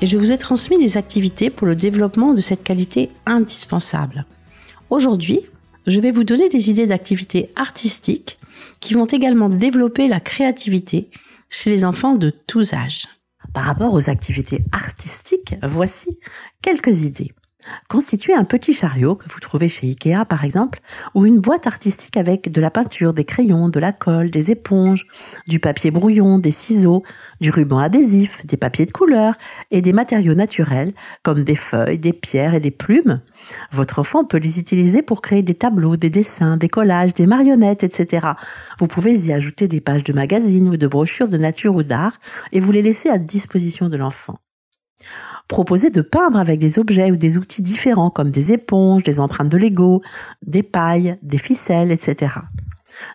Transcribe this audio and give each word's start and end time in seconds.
et 0.00 0.06
je 0.06 0.16
vous 0.16 0.32
ai 0.32 0.38
transmis 0.38 0.78
des 0.78 0.96
activités 0.96 1.50
pour 1.50 1.66
le 1.66 1.74
développement 1.74 2.34
de 2.34 2.40
cette 2.40 2.62
qualité 2.62 3.10
indispensable. 3.26 4.26
Aujourd'hui, 4.90 5.40
je 5.86 6.00
vais 6.00 6.10
vous 6.10 6.24
donner 6.24 6.48
des 6.48 6.70
idées 6.70 6.86
d'activités 6.86 7.50
artistiques 7.56 8.38
qui 8.80 8.94
vont 8.94 9.06
également 9.06 9.48
développer 9.48 10.08
la 10.08 10.20
créativité 10.20 11.10
chez 11.50 11.70
les 11.70 11.84
enfants 11.84 12.14
de 12.14 12.30
tous 12.30 12.72
âges. 12.72 13.06
Par 13.54 13.64
rapport 13.64 13.94
aux 13.94 14.10
activités 14.10 14.64
artistiques, 14.72 15.54
voici 15.62 16.18
quelques 16.62 17.02
idées. 17.02 17.32
Constituez 17.88 18.34
un 18.34 18.44
petit 18.44 18.72
chariot 18.72 19.14
que 19.14 19.28
vous 19.28 19.40
trouvez 19.40 19.68
chez 19.68 19.86
Ikea 19.86 20.24
par 20.28 20.44
exemple, 20.44 20.80
ou 21.14 21.26
une 21.26 21.40
boîte 21.40 21.66
artistique 21.66 22.16
avec 22.16 22.50
de 22.50 22.60
la 22.60 22.70
peinture, 22.70 23.14
des 23.14 23.24
crayons, 23.24 23.68
de 23.68 23.80
la 23.80 23.92
colle, 23.92 24.30
des 24.30 24.50
éponges, 24.50 25.06
du 25.46 25.60
papier 25.60 25.90
brouillon, 25.90 26.38
des 26.38 26.50
ciseaux, 26.50 27.02
du 27.40 27.50
ruban 27.50 27.78
adhésif, 27.78 28.44
des 28.46 28.56
papiers 28.56 28.86
de 28.86 28.92
couleur 28.92 29.34
et 29.70 29.80
des 29.80 29.92
matériaux 29.92 30.34
naturels 30.34 30.92
comme 31.22 31.44
des 31.44 31.56
feuilles, 31.56 31.98
des 31.98 32.12
pierres 32.12 32.54
et 32.54 32.60
des 32.60 32.70
plumes. 32.70 33.20
Votre 33.72 34.00
enfant 34.00 34.24
peut 34.24 34.38
les 34.38 34.58
utiliser 34.58 35.02
pour 35.02 35.22
créer 35.22 35.42
des 35.42 35.54
tableaux, 35.54 35.96
des 35.96 36.10
dessins, 36.10 36.56
des 36.56 36.68
collages, 36.68 37.14
des 37.14 37.26
marionnettes, 37.26 37.84
etc. 37.84 38.28
Vous 38.78 38.86
pouvez 38.86 39.18
y 39.26 39.32
ajouter 39.32 39.68
des 39.68 39.80
pages 39.80 40.04
de 40.04 40.12
magazines 40.12 40.68
ou 40.68 40.76
de 40.76 40.86
brochures 40.86 41.28
de 41.28 41.38
nature 41.38 41.74
ou 41.74 41.82
d'art 41.82 42.18
et 42.52 42.60
vous 42.60 42.72
les 42.72 42.82
laisser 42.82 43.08
à 43.08 43.18
disposition 43.18 43.88
de 43.88 43.96
l'enfant. 43.96 44.38
Proposez 45.48 45.90
de 45.90 46.02
peindre 46.02 46.38
avec 46.38 46.60
des 46.60 46.78
objets 46.78 47.10
ou 47.10 47.16
des 47.16 47.38
outils 47.38 47.62
différents 47.62 48.10
comme 48.10 48.30
des 48.30 48.52
éponges, 48.52 49.02
des 49.02 49.18
empreintes 49.18 49.48
de 49.48 49.56
Lego, 49.56 50.02
des 50.46 50.62
pailles, 50.62 51.18
des 51.22 51.38
ficelles, 51.38 51.90
etc. 51.90 52.34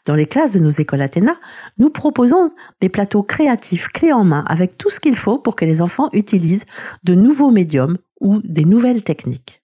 Dans 0.05 0.15
les 0.15 0.25
classes 0.25 0.51
de 0.51 0.59
nos 0.59 0.69
écoles 0.69 1.01
Athéna, 1.01 1.35
nous 1.77 1.89
proposons 1.89 2.51
des 2.81 2.89
plateaux 2.89 3.23
créatifs 3.23 3.89
clés 3.89 4.13
en 4.13 4.23
main 4.23 4.45
avec 4.47 4.77
tout 4.77 4.89
ce 4.89 4.99
qu'il 4.99 5.15
faut 5.15 5.37
pour 5.37 5.55
que 5.55 5.65
les 5.65 5.81
enfants 5.81 6.09
utilisent 6.13 6.65
de 7.03 7.13
nouveaux 7.13 7.51
médiums 7.51 7.97
ou 8.19 8.39
des 8.43 8.65
nouvelles 8.65 9.03
techniques. 9.03 9.61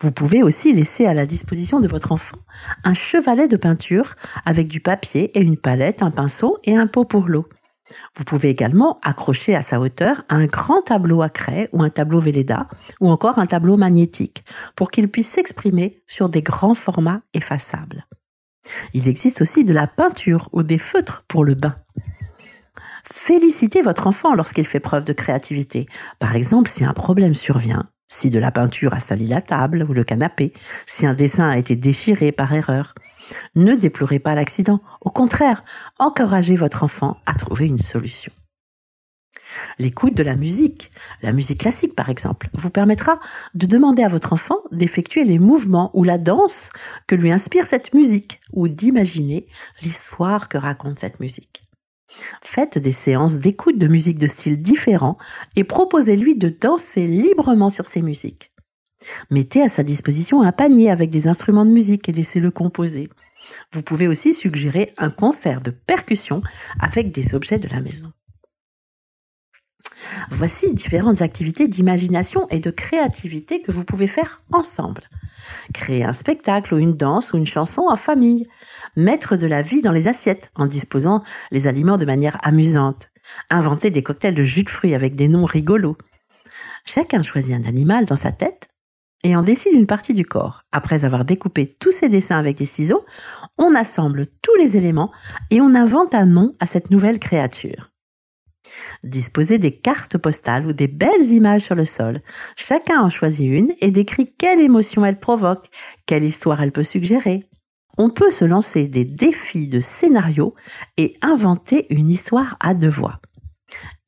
Vous 0.00 0.12
pouvez 0.12 0.42
aussi 0.42 0.72
laisser 0.72 1.06
à 1.06 1.14
la 1.14 1.26
disposition 1.26 1.80
de 1.80 1.88
votre 1.88 2.12
enfant 2.12 2.36
un 2.84 2.94
chevalet 2.94 3.48
de 3.48 3.56
peinture 3.56 4.14
avec 4.44 4.68
du 4.68 4.80
papier 4.80 5.36
et 5.38 5.40
une 5.40 5.56
palette, 5.56 6.02
un 6.02 6.10
pinceau 6.10 6.58
et 6.64 6.76
un 6.76 6.86
pot 6.86 7.04
pour 7.04 7.28
l'eau. 7.28 7.46
Vous 8.16 8.24
pouvez 8.24 8.48
également 8.48 8.98
accrocher 9.02 9.54
à 9.54 9.62
sa 9.62 9.80
hauteur 9.80 10.22
un 10.28 10.46
grand 10.46 10.82
tableau 10.82 11.22
à 11.22 11.28
craie 11.28 11.68
ou 11.72 11.82
un 11.82 11.90
tableau 11.90 12.20
Velleda 12.20 12.66
ou 13.00 13.10
encore 13.10 13.38
un 13.38 13.46
tableau 13.46 13.76
magnétique 13.76 14.44
pour 14.76 14.90
qu'il 14.90 15.08
puisse 15.08 15.28
s'exprimer 15.28 16.02
sur 16.06 16.28
des 16.28 16.42
grands 16.42 16.74
formats 16.74 17.22
effaçables. 17.34 18.06
Il 18.94 19.08
existe 19.08 19.42
aussi 19.42 19.64
de 19.64 19.72
la 19.72 19.86
peinture 19.86 20.48
ou 20.52 20.62
des 20.62 20.78
feutres 20.78 21.24
pour 21.28 21.44
le 21.44 21.54
bain. 21.54 21.76
Félicitez 23.12 23.82
votre 23.82 24.06
enfant 24.06 24.34
lorsqu'il 24.34 24.66
fait 24.66 24.80
preuve 24.80 25.04
de 25.04 25.12
créativité. 25.12 25.86
Par 26.18 26.34
exemple, 26.36 26.70
si 26.70 26.84
un 26.84 26.94
problème 26.94 27.34
survient, 27.34 27.90
si 28.08 28.30
de 28.30 28.38
la 28.38 28.50
peinture 28.50 28.94
a 28.94 29.00
sali 29.00 29.26
la 29.26 29.42
table 29.42 29.86
ou 29.88 29.92
le 29.92 30.04
canapé, 30.04 30.52
si 30.86 31.06
un 31.06 31.14
dessin 31.14 31.48
a 31.48 31.58
été 31.58 31.76
déchiré 31.76 32.32
par 32.32 32.52
erreur. 32.52 32.94
Ne 33.54 33.74
déplorez 33.74 34.18
pas 34.18 34.34
l'accident, 34.34 34.80
au 35.00 35.10
contraire, 35.10 35.64
encouragez 35.98 36.56
votre 36.56 36.82
enfant 36.82 37.16
à 37.26 37.34
trouver 37.34 37.66
une 37.66 37.78
solution. 37.78 38.32
L'écoute 39.78 40.14
de 40.14 40.22
la 40.22 40.36
musique, 40.36 40.90
la 41.22 41.32
musique 41.32 41.60
classique 41.60 41.94
par 41.94 42.10
exemple, 42.10 42.48
vous 42.54 42.70
permettra 42.70 43.20
de 43.54 43.66
demander 43.66 44.02
à 44.02 44.08
votre 44.08 44.32
enfant 44.32 44.58
d'effectuer 44.72 45.24
les 45.24 45.38
mouvements 45.38 45.90
ou 45.94 46.04
la 46.04 46.18
danse 46.18 46.70
que 47.06 47.14
lui 47.14 47.30
inspire 47.30 47.66
cette 47.66 47.94
musique 47.94 48.40
ou 48.52 48.68
d'imaginer 48.68 49.46
l'histoire 49.82 50.48
que 50.48 50.58
raconte 50.58 50.98
cette 50.98 51.20
musique. 51.20 51.63
Faites 52.42 52.78
des 52.78 52.92
séances 52.92 53.36
d'écoute 53.36 53.78
de 53.78 53.88
musique 53.88 54.18
de 54.18 54.26
styles 54.26 54.60
différents 54.60 55.18
et 55.56 55.64
proposez-lui 55.64 56.36
de 56.36 56.48
danser 56.48 57.06
librement 57.06 57.70
sur 57.70 57.86
ces 57.86 58.02
musiques. 58.02 58.52
Mettez 59.30 59.62
à 59.62 59.68
sa 59.68 59.82
disposition 59.82 60.42
un 60.42 60.52
panier 60.52 60.90
avec 60.90 61.10
des 61.10 61.28
instruments 61.28 61.66
de 61.66 61.70
musique 61.70 62.08
et 62.08 62.12
laissez-le 62.12 62.50
composer. 62.50 63.10
Vous 63.72 63.82
pouvez 63.82 64.08
aussi 64.08 64.32
suggérer 64.32 64.94
un 64.96 65.10
concert 65.10 65.60
de 65.60 65.70
percussion 65.70 66.42
avec 66.80 67.10
des 67.10 67.34
objets 67.34 67.58
de 67.58 67.68
la 67.68 67.80
maison. 67.80 68.12
Voici 70.30 70.72
différentes 70.72 71.22
activités 71.22 71.68
d'imagination 71.68 72.48
et 72.50 72.58
de 72.58 72.70
créativité 72.70 73.62
que 73.62 73.72
vous 73.72 73.84
pouvez 73.84 74.06
faire 74.06 74.42
ensemble. 74.52 75.08
Créer 75.72 76.04
un 76.04 76.12
spectacle 76.12 76.74
ou 76.74 76.78
une 76.78 76.96
danse 76.96 77.32
ou 77.32 77.36
une 77.36 77.46
chanson 77.46 77.86
en 77.88 77.96
famille. 77.96 78.46
Mettre 78.96 79.36
de 79.36 79.46
la 79.46 79.62
vie 79.62 79.82
dans 79.82 79.92
les 79.92 80.08
assiettes 80.08 80.50
en 80.54 80.66
disposant 80.66 81.22
les 81.50 81.66
aliments 81.66 81.98
de 81.98 82.04
manière 82.04 82.38
amusante. 82.42 83.08
Inventer 83.50 83.90
des 83.90 84.02
cocktails 84.02 84.34
de 84.34 84.42
jus 84.42 84.64
de 84.64 84.70
fruits 84.70 84.94
avec 84.94 85.14
des 85.14 85.28
noms 85.28 85.44
rigolos. 85.44 85.96
Chacun 86.84 87.22
choisit 87.22 87.54
un 87.54 87.64
animal 87.64 88.04
dans 88.04 88.16
sa 88.16 88.32
tête 88.32 88.68
et 89.22 89.34
en 89.34 89.42
décide 89.42 89.72
une 89.72 89.86
partie 89.86 90.14
du 90.14 90.24
corps. 90.24 90.62
Après 90.70 91.04
avoir 91.04 91.24
découpé 91.24 91.76
tous 91.80 91.90
ces 91.90 92.08
dessins 92.08 92.36
avec 92.36 92.58
des 92.58 92.66
ciseaux, 92.66 93.04
on 93.56 93.74
assemble 93.74 94.26
tous 94.42 94.54
les 94.56 94.76
éléments 94.76 95.10
et 95.50 95.60
on 95.60 95.74
invente 95.74 96.14
un 96.14 96.26
nom 96.26 96.54
à 96.60 96.66
cette 96.66 96.90
nouvelle 96.90 97.18
créature. 97.18 97.93
Disposez 99.02 99.58
des 99.58 99.76
cartes 99.76 100.18
postales 100.18 100.66
ou 100.66 100.72
des 100.72 100.88
belles 100.88 101.26
images 101.26 101.62
sur 101.62 101.74
le 101.74 101.84
sol. 101.84 102.22
Chacun 102.56 103.00
en 103.00 103.10
choisit 103.10 103.50
une 103.50 103.74
et 103.80 103.90
décrit 103.90 104.32
quelle 104.36 104.60
émotion 104.60 105.04
elle 105.04 105.20
provoque, 105.20 105.68
quelle 106.06 106.24
histoire 106.24 106.62
elle 106.62 106.72
peut 106.72 106.82
suggérer. 106.82 107.48
On 107.96 108.10
peut 108.10 108.30
se 108.30 108.44
lancer 108.44 108.88
des 108.88 109.04
défis 109.04 109.68
de 109.68 109.80
scénario 109.80 110.54
et 110.96 111.16
inventer 111.22 111.86
une 111.90 112.10
histoire 112.10 112.56
à 112.60 112.74
deux 112.74 112.88
voix. 112.88 113.20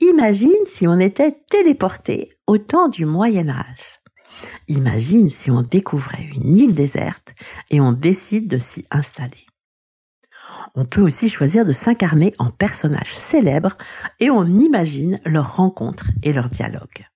Imagine 0.00 0.66
si 0.66 0.86
on 0.86 0.98
était 0.98 1.38
téléporté 1.48 2.30
au 2.46 2.58
temps 2.58 2.88
du 2.88 3.06
Moyen 3.06 3.48
Âge. 3.48 4.00
Imagine 4.68 5.30
si 5.30 5.50
on 5.50 5.62
découvrait 5.62 6.28
une 6.34 6.56
île 6.56 6.74
déserte 6.74 7.34
et 7.70 7.80
on 7.80 7.92
décide 7.92 8.48
de 8.48 8.58
s'y 8.58 8.84
installer. 8.90 9.45
On 10.76 10.84
peut 10.84 11.00
aussi 11.00 11.30
choisir 11.30 11.64
de 11.64 11.72
s'incarner 11.72 12.34
en 12.38 12.50
personnages 12.50 13.16
célèbres 13.16 13.76
et 14.20 14.30
on 14.30 14.44
imagine 14.44 15.18
leurs 15.24 15.56
rencontres 15.56 16.10
et 16.22 16.34
leurs 16.34 16.50
dialogues. 16.50 17.08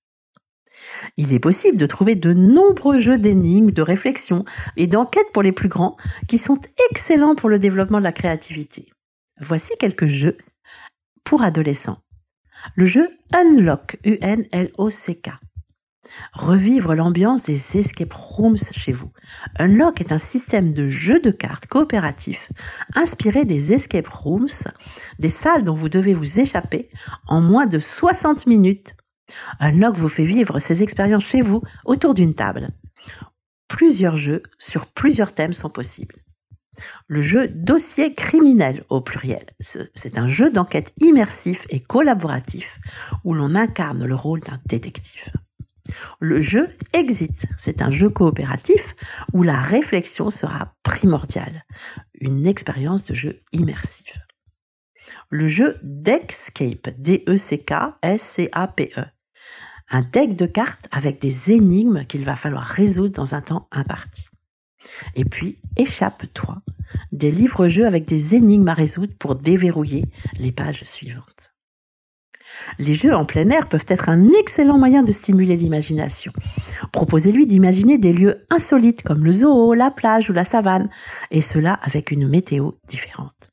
Il 1.18 1.32
est 1.32 1.40
possible 1.40 1.76
de 1.76 1.86
trouver 1.86 2.14
de 2.14 2.32
nombreux 2.32 2.98
jeux 2.98 3.18
d'énigmes, 3.18 3.70
de 3.70 3.82
réflexion 3.82 4.44
et 4.76 4.86
d'enquête 4.86 5.30
pour 5.32 5.42
les 5.42 5.52
plus 5.52 5.68
grands 5.68 5.96
qui 6.26 6.38
sont 6.38 6.58
excellents 6.90 7.34
pour 7.34 7.50
le 7.50 7.58
développement 7.58 7.98
de 7.98 8.04
la 8.04 8.12
créativité. 8.12 8.88
Voici 9.40 9.72
quelques 9.78 10.06
jeux 10.06 10.38
pour 11.22 11.42
adolescents. 11.42 11.98
Le 12.74 12.86
jeu 12.86 13.08
Unlock, 13.34 13.98
U-N-L-O-C-K. 14.04 15.30
Revivre 16.32 16.94
l'ambiance 16.94 17.42
des 17.42 17.76
escape 17.76 18.12
rooms 18.12 18.56
chez 18.72 18.92
vous. 18.92 19.10
Unlock 19.58 20.00
est 20.00 20.12
un 20.12 20.18
système 20.18 20.72
de 20.72 20.88
jeu 20.88 21.20
de 21.20 21.30
cartes 21.30 21.66
coopératif 21.66 22.50
inspiré 22.94 23.44
des 23.44 23.72
escape 23.72 24.08
rooms, 24.08 24.48
des 25.18 25.28
salles 25.28 25.64
dont 25.64 25.74
vous 25.74 25.88
devez 25.88 26.14
vous 26.14 26.40
échapper 26.40 26.90
en 27.26 27.40
moins 27.40 27.66
de 27.66 27.78
60 27.78 28.46
minutes. 28.46 28.94
Unlock 29.60 29.96
vous 29.96 30.08
fait 30.08 30.24
vivre 30.24 30.58
ces 30.58 30.82
expériences 30.82 31.24
chez 31.26 31.42
vous 31.42 31.62
autour 31.84 32.14
d'une 32.14 32.34
table. 32.34 32.70
Plusieurs 33.68 34.16
jeux 34.16 34.42
sur 34.58 34.86
plusieurs 34.86 35.32
thèmes 35.32 35.52
sont 35.52 35.70
possibles. 35.70 36.16
Le 37.08 37.20
jeu 37.20 37.48
Dossier 37.48 38.14
criminel 38.14 38.84
au 38.88 39.00
pluriel. 39.00 39.46
C'est 39.60 40.18
un 40.18 40.26
jeu 40.26 40.50
d'enquête 40.50 40.92
immersif 41.00 41.66
et 41.70 41.80
collaboratif 41.80 42.78
où 43.24 43.34
l'on 43.34 43.54
incarne 43.54 44.04
le 44.04 44.14
rôle 44.14 44.40
d'un 44.40 44.60
détective. 44.66 45.32
Le 46.18 46.40
jeu 46.40 46.70
Exit, 46.92 47.46
c'est 47.58 47.82
un 47.82 47.90
jeu 47.90 48.08
coopératif 48.08 48.94
où 49.32 49.42
la 49.42 49.60
réflexion 49.60 50.30
sera 50.30 50.74
primordiale, 50.82 51.66
une 52.20 52.46
expérience 52.46 53.04
de 53.04 53.14
jeu 53.14 53.42
immersive. 53.52 54.24
Le 55.28 55.46
jeu 55.46 55.78
Deckscape, 55.82 56.88
D-E-C-K-S-C-A-P-E, 56.98 59.04
un 59.90 60.02
deck 60.02 60.36
de 60.36 60.46
cartes 60.46 60.88
avec 60.92 61.20
des 61.20 61.52
énigmes 61.52 62.04
qu'il 62.06 62.24
va 62.24 62.36
falloir 62.36 62.64
résoudre 62.64 63.14
dans 63.14 63.34
un 63.34 63.40
temps 63.40 63.68
imparti. 63.72 64.28
Et 65.14 65.24
puis, 65.24 65.58
Échappe-toi, 65.76 66.62
des 67.12 67.30
livres-jeux 67.30 67.86
avec 67.86 68.06
des 68.06 68.34
énigmes 68.34 68.68
à 68.68 68.74
résoudre 68.74 69.12
pour 69.18 69.34
déverrouiller 69.34 70.06
les 70.38 70.52
pages 70.52 70.84
suivantes. 70.84 71.54
Les 72.78 72.94
jeux 72.94 73.14
en 73.14 73.24
plein 73.24 73.48
air 73.50 73.68
peuvent 73.68 73.86
être 73.88 74.08
un 74.08 74.28
excellent 74.38 74.78
moyen 74.78 75.02
de 75.02 75.12
stimuler 75.12 75.56
l'imagination. 75.56 76.32
Proposez-lui 76.92 77.46
d'imaginer 77.46 77.98
des 77.98 78.12
lieux 78.12 78.44
insolites 78.50 79.02
comme 79.02 79.24
le 79.24 79.32
zoo, 79.32 79.74
la 79.74 79.90
plage 79.90 80.30
ou 80.30 80.32
la 80.32 80.44
savane, 80.44 80.88
et 81.30 81.40
cela 81.40 81.78
avec 81.82 82.10
une 82.10 82.28
météo 82.28 82.72
différente. 82.88 83.50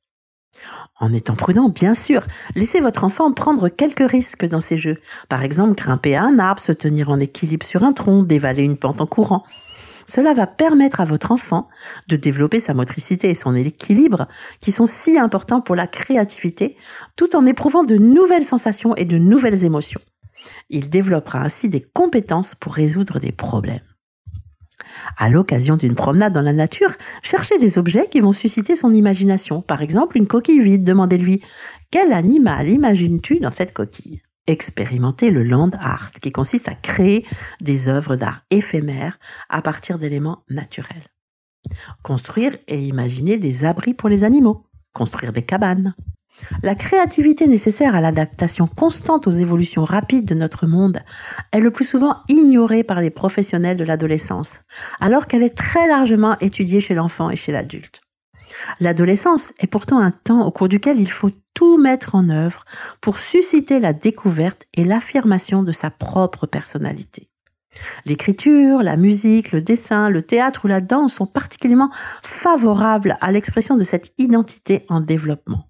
En 1.00 1.13
étant 1.13 1.36
prudent, 1.36 1.69
bien 1.69 1.94
sûr, 1.94 2.24
laissez 2.56 2.80
votre 2.80 3.04
enfant 3.04 3.31
prendre 3.31 3.69
quelques 3.69 4.09
risques 4.09 4.48
dans 4.48 4.62
ces 4.62 4.77
jeux. 4.77 4.98
Par 5.30 5.44
exemple, 5.44 5.75
grimper 5.75 6.15
à 6.15 6.24
un 6.24 6.39
arbre, 6.39 6.59
se 6.59 6.71
tenir 6.71 7.09
en 7.09 7.19
équilibre 7.19 7.65
sur 7.65 7.83
un 7.83 7.94
tronc, 7.94 8.24
dévaler 8.24 8.63
une 8.63 8.77
pente 8.77 9.00
en 9.00 9.06
courant. 9.06 9.44
Cela 10.06 10.33
va 10.33 10.47
permettre 10.47 11.01
à 11.01 11.06
votre 11.06 11.31
enfant 11.31 11.68
de 12.07 12.15
développer 12.15 12.59
sa 12.59 12.74
motricité 12.74 13.29
et 13.29 13.33
son 13.33 13.56
équilibre 13.56 14.27
qui 14.62 14.71
sont 14.71 14.85
si 14.85 15.18
importants 15.18 15.62
pour 15.62 15.75
la 15.75 15.88
créativité 15.88 16.77
tout 17.15 17.35
en 17.35 17.45
éprouvant 17.45 17.83
de 17.83 17.95
nouvelles 17.95 18.45
sensations 18.45 18.95
et 18.95 19.06
de 19.06 19.18
nouvelles 19.18 19.65
émotions. 19.65 20.01
Il 20.69 20.89
développera 20.89 21.39
ainsi 21.39 21.69
des 21.69 21.81
compétences 21.81 22.56
pour 22.56 22.74
résoudre 22.74 23.19
des 23.19 23.31
problèmes. 23.31 23.81
À 25.18 25.29
l'occasion 25.29 25.77
d'une 25.77 25.95
promenade 25.95 26.33
dans 26.33 26.41
la 26.41 26.53
nature, 26.53 26.91
cherchez 27.21 27.57
des 27.59 27.77
objets 27.77 28.07
qui 28.09 28.19
vont 28.19 28.31
susciter 28.31 28.75
son 28.75 28.94
imagination. 28.94 29.62
Par 29.62 29.81
exemple, 29.81 30.18
une 30.18 30.27
coquille 30.27 30.59
vide. 30.59 30.83
Demandez-lui 30.83 31.41
quel 31.91 32.13
animal 32.13 32.68
imagines-tu 32.68 33.39
dans 33.39 33.51
cette 33.51 33.73
coquille? 33.73 34.21
Expérimenter 34.47 35.29
le 35.29 35.44
land 35.44 35.71
art, 35.79 36.11
qui 36.11 36.31
consiste 36.31 36.67
à 36.67 36.75
créer 36.75 37.25
des 37.61 37.89
œuvres 37.89 38.15
d'art 38.15 38.41
éphémères 38.49 39.19
à 39.49 39.61
partir 39.61 39.99
d'éléments 39.99 40.44
naturels. 40.49 41.07
Construire 42.01 42.57
et 42.67 42.79
imaginer 42.79 43.38
des 43.38 43.65
abris 43.65 43.94
pour 43.94 44.09
les 44.09 44.23
animaux, 44.23 44.65
construire 44.94 45.33
des 45.33 45.44
cabanes. 45.44 45.94
La 46.61 46.75
créativité 46.75 47.47
nécessaire 47.47 47.95
à 47.95 48.01
l'adaptation 48.01 48.67
constante 48.67 49.27
aux 49.27 49.31
évolutions 49.31 49.83
rapides 49.83 50.25
de 50.25 50.35
notre 50.35 50.67
monde 50.67 50.99
est 51.51 51.59
le 51.59 51.71
plus 51.71 51.85
souvent 51.85 52.17
ignorée 52.29 52.83
par 52.83 53.01
les 53.01 53.09
professionnels 53.09 53.77
de 53.77 53.83
l'adolescence, 53.83 54.61
alors 54.99 55.27
qu'elle 55.27 55.44
est 55.44 55.57
très 55.57 55.88
largement 55.88 56.38
étudiée 56.39 56.79
chez 56.79 56.94
l'enfant 56.94 57.29
et 57.29 57.35
chez 57.35 57.51
l'adulte. 57.51 58.01
L'adolescence 58.79 59.53
est 59.59 59.67
pourtant 59.67 59.99
un 59.99 60.11
temps 60.11 60.45
au 60.45 60.51
cours 60.51 60.67
duquel 60.67 60.99
il 60.99 61.09
faut 61.09 61.31
tout 61.53 61.77
mettre 61.77 62.15
en 62.15 62.29
œuvre 62.29 62.65
pour 63.01 63.17
susciter 63.17 63.79
la 63.79 63.94
découverte 63.94 64.65
et 64.73 64.83
l'affirmation 64.83 65.63
de 65.63 65.71
sa 65.71 65.89
propre 65.89 66.45
personnalité. 66.45 67.29
L'écriture, 68.05 68.81
la 68.83 68.97
musique, 68.97 69.51
le 69.51 69.61
dessin, 69.61 70.09
le 70.09 70.21
théâtre 70.21 70.65
ou 70.65 70.67
la 70.67 70.81
danse 70.81 71.13
sont 71.13 71.27
particulièrement 71.27 71.91
favorables 72.23 73.17
à 73.21 73.31
l'expression 73.31 73.77
de 73.77 73.83
cette 73.83 74.13
identité 74.17 74.85
en 74.89 75.01
développement. 75.01 75.67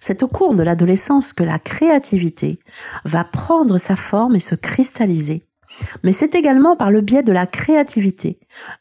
C'est 0.00 0.22
au 0.22 0.28
cours 0.28 0.54
de 0.54 0.62
l'adolescence 0.62 1.32
que 1.32 1.44
la 1.44 1.58
créativité 1.58 2.58
va 3.04 3.24
prendre 3.24 3.78
sa 3.78 3.96
forme 3.96 4.36
et 4.36 4.40
se 4.40 4.54
cristalliser 4.54 5.44
mais 6.02 6.12
c'est 6.12 6.34
également 6.34 6.76
par 6.76 6.90
le 6.90 7.00
biais 7.00 7.22
de 7.22 7.32
la 7.32 7.46
créativité 7.46 8.38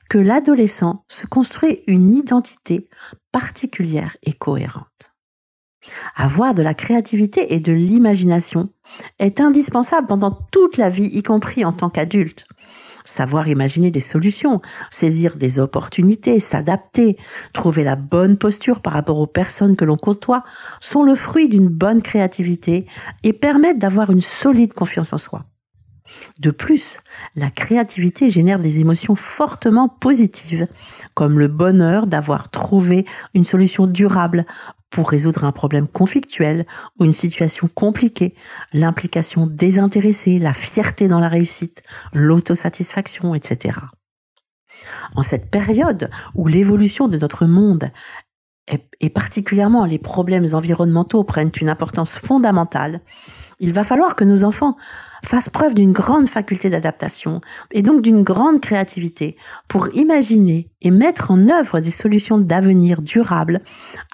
que 0.09 0.17
l'adolescent 0.17 1.03
se 1.07 1.25
construit 1.25 1.81
une 1.87 2.13
identité 2.13 2.87
particulière 3.31 4.17
et 4.23 4.33
cohérente. 4.33 5.13
Avoir 6.15 6.53
de 6.53 6.61
la 6.61 6.73
créativité 6.73 7.53
et 7.53 7.59
de 7.59 7.71
l'imagination 7.71 8.69
est 9.19 9.39
indispensable 9.39 10.07
pendant 10.07 10.31
toute 10.51 10.77
la 10.77 10.89
vie, 10.89 11.09
y 11.13 11.23
compris 11.23 11.63
en 11.63 11.71
tant 11.71 11.89
qu'adulte. 11.89 12.45
Savoir 13.05 13.47
imaginer 13.47 13.91
des 13.91 14.01
solutions, 14.01 14.61
saisir 14.91 15.35
des 15.37 15.57
opportunités, 15.57 16.39
s'adapter, 16.39 17.17
trouver 17.53 17.83
la 17.83 17.95
bonne 17.95 18.37
posture 18.37 18.81
par 18.81 18.93
rapport 18.93 19.17
aux 19.19 19.27
personnes 19.27 19.75
que 19.75 19.85
l'on 19.85 19.97
côtoie 19.97 20.43
sont 20.79 21.03
le 21.03 21.15
fruit 21.15 21.47
d'une 21.47 21.69
bonne 21.69 22.01
créativité 22.01 22.85
et 23.23 23.33
permettent 23.33 23.79
d'avoir 23.79 24.11
une 24.11 24.21
solide 24.21 24.73
confiance 24.73 25.13
en 25.13 25.17
soi. 25.17 25.45
De 26.39 26.51
plus, 26.51 26.99
la 27.35 27.49
créativité 27.49 28.29
génère 28.29 28.59
des 28.59 28.79
émotions 28.79 29.15
fortement 29.15 29.87
positives, 29.87 30.67
comme 31.13 31.39
le 31.39 31.47
bonheur 31.47 32.07
d'avoir 32.07 32.49
trouvé 32.49 33.05
une 33.33 33.43
solution 33.43 33.87
durable 33.87 34.45
pour 34.89 35.09
résoudre 35.09 35.43
un 35.43 35.51
problème 35.51 35.87
conflictuel 35.87 36.65
ou 36.99 37.05
une 37.05 37.13
situation 37.13 37.69
compliquée, 37.73 38.33
l'implication 38.73 39.45
désintéressée, 39.45 40.39
la 40.39 40.53
fierté 40.53 41.07
dans 41.07 41.19
la 41.19 41.27
réussite, 41.27 41.83
l'autosatisfaction, 42.13 43.35
etc. 43.35 43.79
En 45.15 45.23
cette 45.23 45.51
période 45.51 46.09
où 46.35 46.47
l'évolution 46.47 47.07
de 47.07 47.17
notre 47.17 47.45
monde 47.45 47.91
et 48.99 49.09
particulièrement 49.09 49.85
les 49.85 49.99
problèmes 49.99 50.45
environnementaux 50.53 51.23
prennent 51.23 51.51
une 51.59 51.69
importance 51.69 52.17
fondamentale, 52.17 53.01
il 53.59 53.73
va 53.73 53.83
falloir 53.83 54.15
que 54.15 54.23
nos 54.23 54.43
enfants 54.43 54.77
fassent 55.25 55.49
preuve 55.49 55.73
d'une 55.73 55.91
grande 55.91 56.29
faculté 56.29 56.69
d'adaptation 56.69 57.41
et 57.71 57.81
donc 57.81 58.01
d'une 58.01 58.23
grande 58.23 58.61
créativité 58.61 59.35
pour 59.67 59.93
imaginer 59.95 60.69
et 60.81 60.91
mettre 60.91 61.31
en 61.31 61.49
œuvre 61.49 61.81
des 61.81 61.91
solutions 61.91 62.37
d'avenir 62.37 63.01
durables 63.01 63.61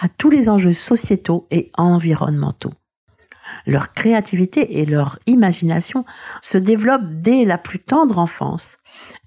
à 0.02 0.08
tous 0.10 0.32
les 0.32 0.50
enjeux 0.50 0.74
sociétaux 0.74 1.48
et 1.52 1.72
environnementaux. 1.78 2.74
Leur 3.68 3.94
créativité 3.94 4.80
et 4.80 4.86
leur 4.86 5.20
imagination 5.28 6.06
se 6.42 6.58
développent 6.58 7.22
dès 7.22 7.46
la 7.46 7.58
plus 7.58 7.80
tendre 7.80 8.18
enfance 8.18 8.78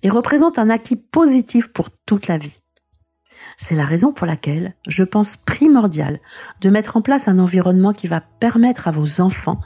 et 0.03 0.11
représentent 0.11 0.59
un 0.59 0.71
acquis 0.71 0.97
positif 0.97 1.69
pour 1.69 1.91
toute 2.07 2.27
la 2.27 2.39
vie. 2.39 2.61
C'est 3.57 3.75
la 3.75 3.85
raison 3.85 4.13
pour 4.13 4.27
laquelle 4.27 4.75
je 4.87 5.05
pense 5.05 5.37
primordial 5.37 6.21
de 6.61 6.71
mettre 6.71 6.97
en 6.97 7.03
place 7.03 7.29
un 7.29 7.39
environnement 7.39 7.93
qui 7.93 8.07
va 8.07 8.21
permettre 8.21 8.89
à 8.89 8.91
vos 8.91 9.21
enfants 9.21 9.61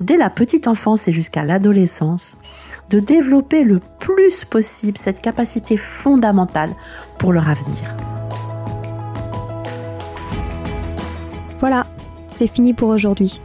dès 0.00 0.16
la 0.16 0.30
petite 0.30 0.66
enfance 0.68 1.08
et 1.08 1.12
jusqu'à 1.12 1.44
l'adolescence, 1.44 2.38
de 2.90 2.98
développer 3.00 3.64
le 3.64 3.80
plus 4.00 4.44
possible 4.44 4.98
cette 4.98 5.20
capacité 5.20 5.76
fondamentale 5.76 6.74
pour 7.18 7.32
leur 7.32 7.48
avenir. 7.48 7.96
Voilà, 11.60 11.86
c'est 12.26 12.48
fini 12.48 12.74
pour 12.74 12.88
aujourd'hui. 12.88 13.40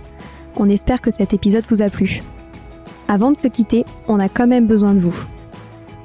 On 0.55 0.69
espère 0.69 1.01
que 1.01 1.11
cet 1.11 1.33
épisode 1.33 1.65
vous 1.69 1.83
a 1.83 1.89
plu. 1.89 2.23
Avant 3.07 3.31
de 3.31 3.37
se 3.37 3.47
quitter, 3.47 3.85
on 4.07 4.19
a 4.19 4.27
quand 4.27 4.47
même 4.47 4.65
besoin 4.65 4.93
de 4.93 4.99
vous. 4.99 5.15